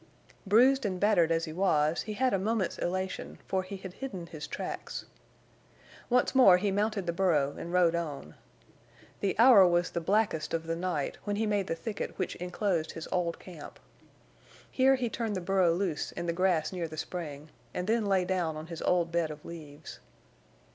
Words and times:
Bruised 0.47 0.83
and 0.83 0.99
battered 0.99 1.31
as 1.31 1.45
he 1.45 1.53
was, 1.53 2.01
he 2.01 2.13
had 2.13 2.33
a 2.33 2.39
moment's 2.39 2.79
elation, 2.79 3.37
for 3.47 3.61
he 3.61 3.77
had 3.77 3.93
hidden 3.93 4.25
his 4.25 4.47
tracks. 4.47 5.05
Once 6.09 6.33
more 6.33 6.57
he 6.57 6.71
mounted 6.71 7.05
the 7.05 7.13
burro 7.13 7.53
and 7.55 7.71
rode 7.71 7.93
on. 7.93 8.33
The 9.19 9.37
hour 9.37 9.67
was 9.67 9.91
the 9.91 10.01
blackest 10.01 10.55
of 10.55 10.65
the 10.65 10.75
night 10.75 11.19
when 11.25 11.35
he 11.35 11.45
made 11.45 11.67
the 11.67 11.75
thicket 11.75 12.17
which 12.17 12.35
inclosed 12.37 12.93
his 12.93 13.07
old 13.11 13.37
camp. 13.37 13.79
Here 14.71 14.95
he 14.95 15.07
turned 15.07 15.35
the 15.35 15.39
burro 15.39 15.71
loose 15.71 16.11
in 16.13 16.25
the 16.25 16.33
grass 16.33 16.73
near 16.73 16.87
the 16.87 16.97
spring, 16.97 17.51
and 17.71 17.85
then 17.85 18.03
lay 18.07 18.25
down 18.25 18.57
on 18.57 18.65
his 18.65 18.81
old 18.81 19.11
bed 19.11 19.29
of 19.29 19.45
leaves. 19.45 19.99